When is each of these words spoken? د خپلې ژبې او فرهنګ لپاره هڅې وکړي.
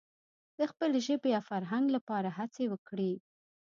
د 0.57 0.59
خپلې 0.71 0.99
ژبې 1.07 1.31
او 1.37 1.43
فرهنګ 1.49 1.85
لپاره 1.95 2.29
هڅې 2.37 2.65
وکړي. 2.69 3.13